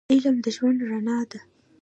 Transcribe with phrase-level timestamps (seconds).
[0.11, 1.39] علم د ژوند رڼا ده